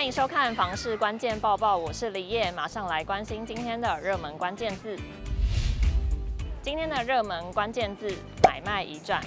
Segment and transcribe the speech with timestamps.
[0.00, 4.98] 欢迎收看房市关键报报，我是李烨，马上来关心今天的热门关键字。
[6.62, 8.10] 今天的热门关键字：
[8.42, 9.22] 买卖一转。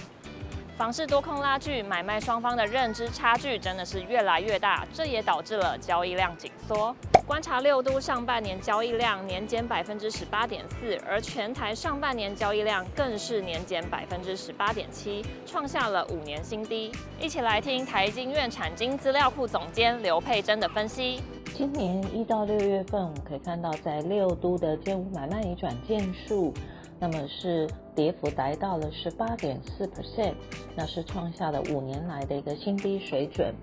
[0.75, 6.95] 房市多空拉锯，买卖双方的认知差距真的是越来越大，这也导致了交易量紧缩。
[7.25, 16.91] 观察六都上半年交易量年减百分之十八点四，而全台上半年交易量更是年减百分之十八点七，创下了五年新低。
[17.21, 21.21] 一起来听台经院产经资料库总监刘佩珍的分析。
[21.55, 26.51] 今年一到六月份，我们可以看到在六都的建屋买卖已转件数。
[26.99, 30.33] 那么是跌幅达到了十八点四 percent，
[30.75, 33.53] 那是创下了五年来的一个新低水准。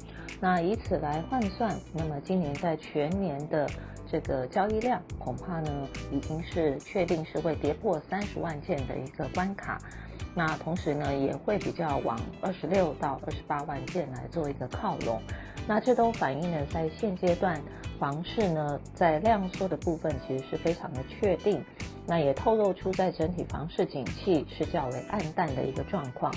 [0.41, 3.66] 那以此来换算，那么今年在全年的
[4.10, 5.70] 这个交易量，恐怕呢
[6.10, 9.80] 已经是确定是会跌破三十万件的一个关卡。
[10.34, 15.20] 那同时呢，也会比较往二十六到二十八万件来做一个靠拢。
[15.66, 17.60] 那这都反映了在现阶段
[17.98, 21.65] 房市呢，在量缩的部分其实是非常的确定。
[22.07, 26.32] 那也透露出在整体房市景气是较为暗淡的一个状况。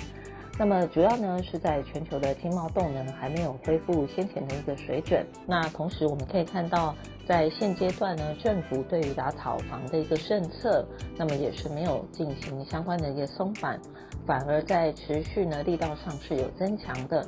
[0.56, 5.26] 那么主要呢是在全球的经贸动能还没有恢复先前的一个水准。
[5.46, 6.94] 那同时我们可以看到，
[7.26, 13.76] 在现阶段呢，政府对于打炒房的一个政策，那么也是没有进行相关的一个松绑，
[14.24, 17.26] 反而在持续呢力道上是有增强的。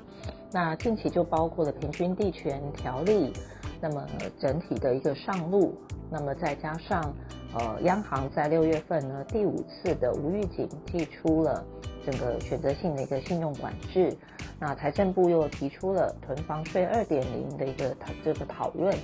[0.53, 3.33] 那近期就包括了平均地权条例，
[3.81, 4.07] 那么
[4.39, 5.75] 整体的一个上路，
[6.09, 7.13] 那么再加上。
[7.55, 11.65] 呃，央行在六月份呢，第五次的无预警祭出了
[12.07, 14.17] 整个选择性的一个信用管制。
[14.59, 18.97] 那财政部又提出了囤房税二点零的一个讨这个讨论。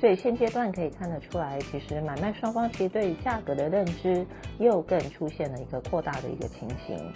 [0.00, 4.26] 所以现阶段可以看得出来，其实买卖双方其实对价格的认知
[4.58, 7.12] 又更出现了一个扩大的一个情形。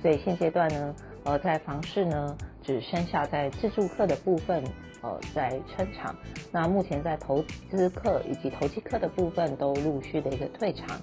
[0.00, 4.62] 所以现阶段呢，呃，在房市呢，只剩下在自住客的部分。
[5.00, 6.12] 呃，在撑场，
[6.50, 7.40] 那目前在投
[7.70, 11.00] 资客以及投机客的部分都陆续的一个退场，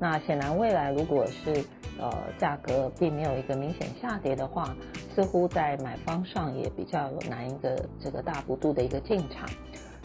[0.00, 1.64] 那显然未来如果是
[1.98, 4.74] 呃价格并没有一个明显下跌的话，
[5.14, 9.48] 似乎在买方上也比较有难一个这个大幅度的一个进场，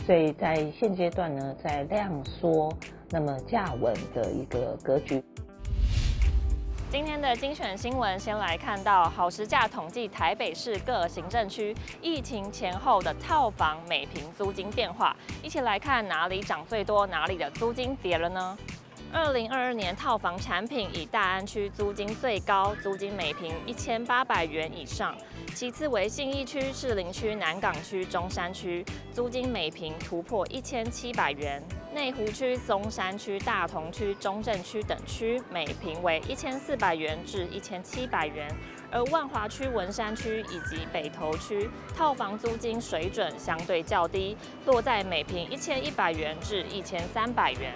[0.05, 2.71] 所以在现阶段呢，在量缩
[3.09, 5.23] 那么价稳的一个格局。
[6.89, 18.55] 今天的精选新闻，先来看到好时价统计台北市各行政区疫情前后的套房每平租金变化，一起来看哪里涨最多，哪里的租金跌了呢？
[19.13, 25.15] 二零二二年套房产品以大安区租金最高，租金每平一千八百元以上，
[25.55, 31.61] 其次为信义区、士林区、南港区、中山区，租金每平突破一千七百元。
[31.93, 38.47] 内湖区、松山区、大同区、中正区等区每平为一千四百元至一千七百元，
[38.91, 47.73] 而万华区、文山区以及北投区套房租金水准相对较低，落在每平一千一百元至一千三百元。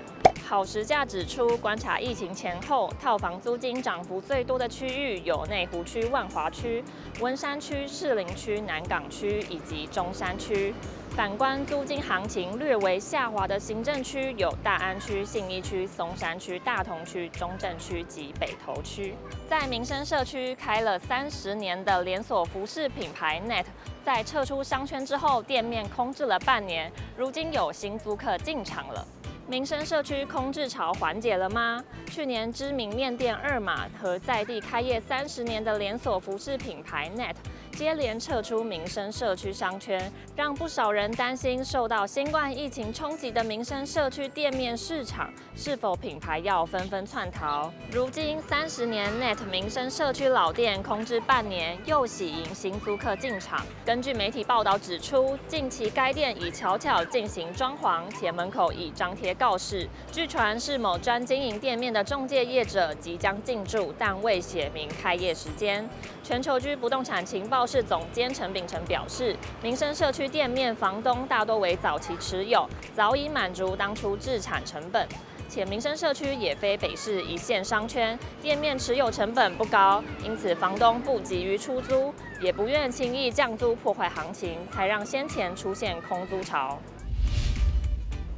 [0.47, 6.81] 好时价指出，观察疫情前后套房租金涨幅最多的区域有内湖区、万华区、
[7.19, 10.73] 文山区、区士林区、南港区以及中山区。
[11.09, 19.15] 反观租金行情略为下滑的行政区有大安区、信义区、松山区、大同区、中正区及北投区。
[19.49, 23.65] 在民生社区开了三十年的连锁服饰品牌 Net，
[24.05, 29.05] 在撤出商圈之后，店面空置了半年，如今有新租客进场了。
[29.49, 31.81] 民生社区空置潮缓解了吗？
[32.07, 37.33] 去年知名面店二马和在地开业三十年的连锁服饰品牌 Net。
[37.77, 47.71] 接连撤出民生社区商圈，让不少人担心受到新冠疫情冲击的民生社区店面市场是否品牌要纷纷窜逃。
[47.91, 53.63] 如今三十年 Net 民生社区老店空置半年，又喜迎新租客进场。
[53.85, 65.87] 根据媒体报道指出，近期该店已悄悄进行装潢，且门口已张贴告示，据传是某专经营店面的中介业者即将进驻，但未写明开业时间。
[66.23, 75.05] 全球居不动产情报市总监陈秉承表示，民生社区店面房东大多为早期持有，早已满足当初置产成本，
[75.49, 86.79] 且民生社区也非北市一线商圈，店面持有成本不高，因此房东不急于出租，也不愿轻易降租破坏行情，才让先前出现空租潮。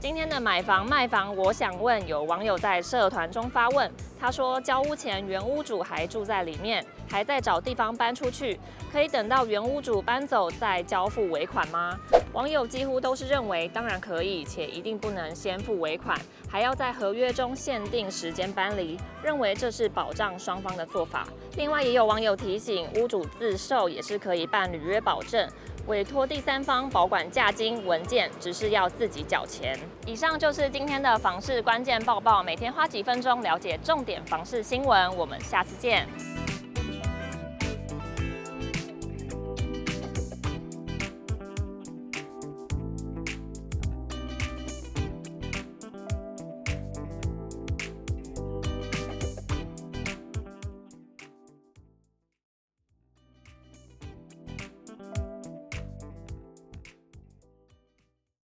[0.02, 8.58] 今天的买房卖房，我想问，有网友在社团中发问，他说交屋前原屋主还住在里面，还在找地方搬出去，
[8.94, 12.00] 可以等到原屋主搬走再交付尾款吗？
[12.32, 16.18] 网友几乎都是认为当然可以，且一定不能先付尾款，
[16.50, 21.28] 还要在合约中限定时间搬离，认为这是保障双方的做法。
[21.58, 25.46] 另外也有网友提醒，屋主自售也是可以办履约保证。
[25.90, 29.76] 委托第三方保管价金文件，只是要自己缴钱。
[30.06, 36.08] 以上就是今天的房事关键报报，每天花几分钟了解重点房事新闻，我们下次见。